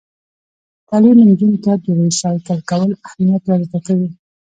تعلیم 0.87 1.17
نجونو 1.29 1.57
ته 1.65 1.71
د 1.83 1.85
ریسایکل 1.99 2.59
کولو 2.69 2.93
اهمیت 3.07 3.43
ور 3.45 3.61
زده 3.67 3.79
کوي. 3.87 4.09